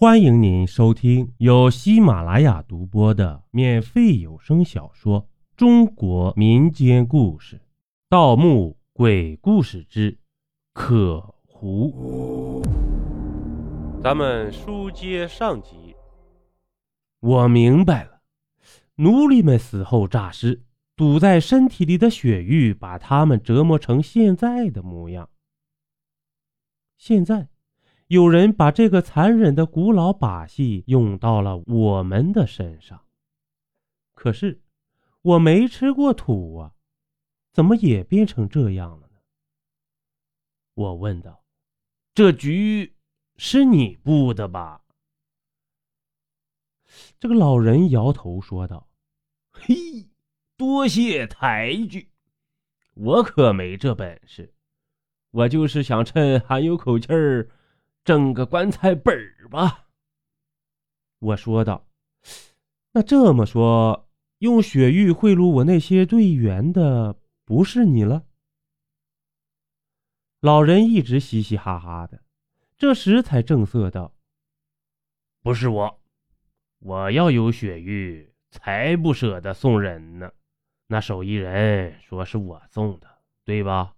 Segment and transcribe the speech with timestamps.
[0.00, 5.24] 欢迎您收听由喜马拉雅独播的免费有声小说
[5.58, 7.56] 《中国民间故事·
[8.08, 10.16] 盗墓鬼故事之
[10.72, 12.62] 可胡》。
[14.02, 15.94] 咱们书接上集，
[17.20, 18.22] 我明白了，
[18.94, 20.62] 奴隶们死后诈尸，
[20.96, 25.28] 堵在身体里的血玉把他们折磨成现在的模样。
[26.96, 27.50] 现在。
[28.10, 33.06] 有人把这个残忍的古老把戏用到了我们的身上，
[34.14, 34.60] 可是
[35.22, 36.74] 我没吃过土啊，
[37.52, 39.20] 怎么也变成这样了呢？
[40.74, 41.44] 我问道
[42.12, 42.96] ：“这局
[43.36, 44.82] 是你布的吧？”
[47.20, 48.88] 这个老人摇头说道
[49.54, 50.10] ：“嘿，
[50.56, 52.10] 多谢抬举，
[52.94, 54.52] 我可没这本事，
[55.30, 57.48] 我就是想趁还有口气儿。”
[58.04, 59.88] 挣个棺材本儿吧，
[61.18, 61.86] 我说道。
[62.92, 68.26] 那这么说，用血玉贿赂我那些队员的不是你了？
[70.40, 72.22] 老人一直嘻嘻哈哈的，
[72.78, 74.14] 这时才正色道
[75.42, 76.00] ：“不是我，
[76.78, 80.32] 我要有血玉，才不舍得送人呢。
[80.86, 83.06] 那手艺人说是我送的，
[83.44, 83.94] 对吧？”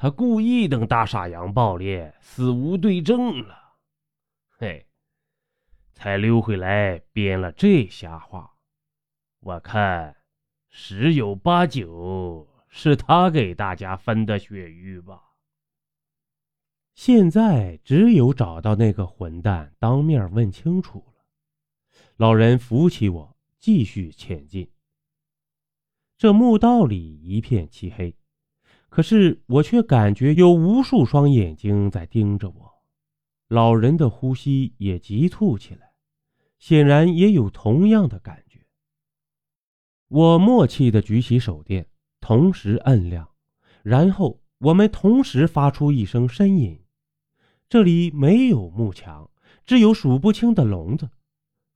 [0.00, 3.74] 他故意等大傻羊爆裂，死无对证了，
[4.48, 4.86] 嘿，
[5.92, 8.54] 才溜回来编了这瞎话。
[9.40, 10.14] 我看
[10.68, 15.20] 十有八九是他给大家分的血玉吧。
[16.94, 21.24] 现在只有找到那个混蛋，当面问清楚了。
[22.16, 24.70] 老人扶起我，继续前进。
[26.16, 28.16] 这墓道里一片漆黑。
[28.88, 32.82] 可是我却感觉有无数双眼睛在盯着我，
[33.48, 35.92] 老人的呼吸也急促起来，
[36.58, 38.66] 显然也有同样的感觉。
[40.08, 41.86] 我默契地举起手电，
[42.20, 43.28] 同时摁亮，
[43.82, 46.80] 然后我们同时发出一声呻吟。
[47.68, 49.30] 这里没有幕墙，
[49.66, 51.10] 只有数不清的笼子，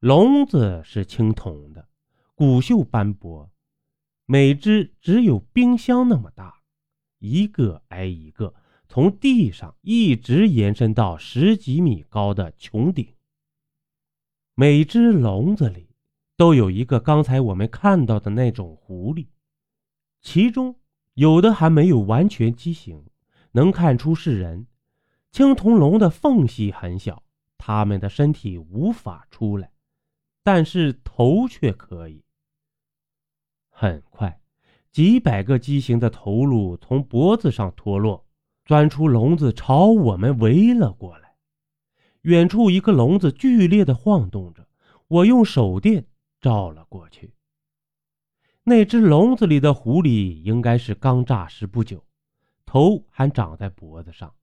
[0.00, 1.86] 笼子是青铜的，
[2.34, 3.50] 古锈斑驳，
[4.24, 6.61] 每只只有冰箱那么大。
[7.22, 8.52] 一个挨一个，
[8.88, 13.14] 从地上一直延伸到十几米高的穹顶。
[14.56, 15.94] 每只笼子里
[16.36, 19.28] 都有一个刚才我们看到的那种狐狸，
[20.20, 20.74] 其中
[21.14, 23.06] 有的还没有完全畸形，
[23.52, 24.66] 能看出是人。
[25.30, 27.22] 青铜笼的缝隙很小，
[27.56, 29.72] 它们的身体无法出来，
[30.42, 32.24] 但是头却可以。
[33.70, 34.41] 很快。
[34.92, 38.26] 几百个畸形的头颅从脖子上脱落，
[38.66, 41.34] 钻出笼子，朝我们围了过来。
[42.20, 44.68] 远处一个笼子剧烈的晃动着，
[45.08, 46.04] 我用手电
[46.40, 47.32] 照了过去。
[48.64, 52.04] 那只笼子里的狐狸应该是刚诈尸不久，
[52.66, 54.34] 头还长在脖子上，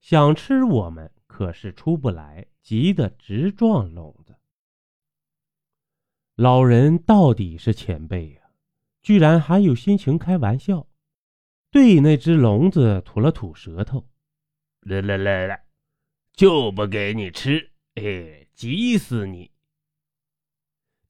[0.00, 4.34] 想吃我们，可是出不来，急得直撞笼子。
[6.34, 8.43] 老人到底是前辈呀！
[9.04, 10.88] 居然还有心情开玩笑，
[11.70, 14.08] 对那只笼子吐了吐舌头，
[14.80, 15.64] 来来来来，
[16.32, 19.50] 就不给你吃，哎，急死你！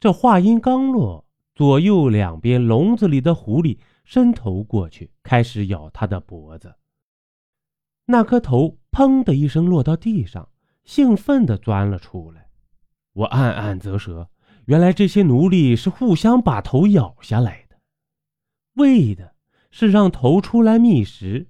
[0.00, 6.74] 这话音刚落，左右两边笼子里的狐狸伸头过去，开始咬他的脖子。
[8.06, 10.48] 那颗头砰的一声落到地上，
[10.82, 12.50] 兴奋地钻了出来。
[13.12, 14.28] 我暗暗啧舌，
[14.66, 17.63] 原来这些奴隶是互相把头咬下来。
[18.74, 19.34] 为的
[19.70, 21.48] 是让头出来觅食。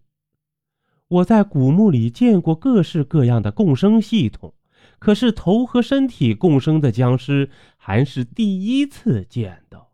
[1.09, 4.55] 我在古墓里见过各式各样的共生系统，
[4.99, 9.93] 可是头和身体共生的僵尸还是第一次见到。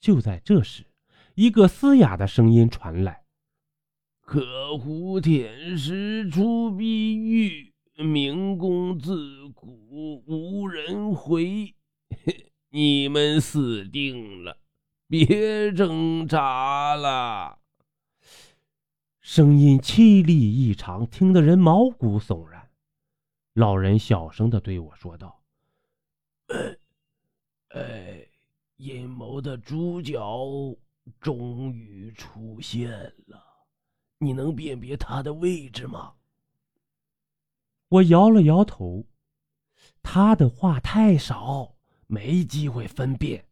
[0.00, 0.86] 就在这时，
[1.34, 3.24] 一个嘶哑的声音传来
[4.22, 11.74] ：“可胡天师出碧玉，明公自古无人回，
[12.70, 14.57] 你们死定了。”
[15.10, 17.60] 别挣扎了！
[19.20, 22.68] 声音凄厉异常，听得人毛骨悚然。
[23.54, 25.40] 老人小声的对我说道
[27.72, 28.28] ：“哎，
[28.76, 30.20] 阴谋的主角
[31.18, 32.90] 终于出现
[33.28, 33.42] 了，
[34.18, 36.12] 你能辨别他的位置吗？”
[37.88, 39.06] 我摇了摇头，
[40.02, 41.76] 他的话太少，
[42.06, 43.46] 没机会分辨。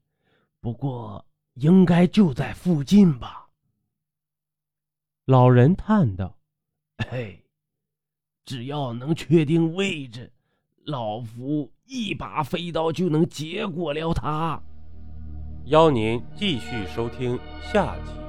[0.60, 1.26] 不过。
[1.56, 3.48] 应该就在附近吧。
[5.26, 6.38] 老人叹道
[7.10, 7.44] ：“嘿，
[8.44, 10.32] 只要能确定位置，
[10.84, 14.62] 老夫一把飞刀就能结果了他。
[15.66, 18.25] 邀您继续收听下集。